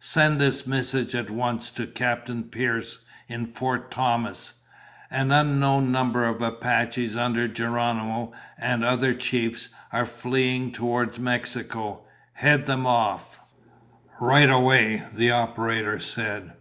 "Send 0.00 0.40
this 0.40 0.66
message 0.66 1.14
at 1.14 1.30
once 1.30 1.70
to 1.70 1.86
Captain 1.86 2.42
Pierce, 2.42 2.98
in 3.28 3.46
Fort 3.46 3.92
Thomas: 3.92 4.54
'An 5.08 5.30
unknown 5.30 5.92
number 5.92 6.24
of 6.24 6.42
Apaches 6.42 7.16
under 7.16 7.46
Geronimo 7.46 8.32
and 8.58 8.84
other 8.84 9.14
chiefs 9.14 9.68
are 9.92 10.04
fleeing 10.04 10.72
toward 10.72 11.16
Mexico. 11.20 12.02
Head 12.32 12.66
them 12.66 12.88
off.'" 12.88 13.38
"Right 14.20 14.50
away," 14.50 15.04
the 15.14 15.30
operator 15.30 16.00
said. 16.00 16.54